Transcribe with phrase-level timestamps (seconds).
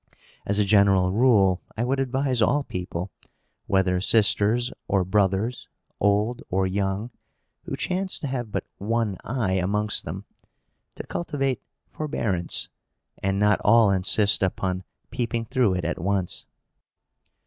[0.47, 3.11] As a general rule, I would advise all people,
[3.67, 7.11] whether sisters or brothers, old or young,
[7.65, 10.25] who chance to have but one eye amongst them,
[10.95, 11.61] to cultivate
[11.91, 12.69] forbearance,
[13.21, 16.47] and not all insist upon peeping through it at once.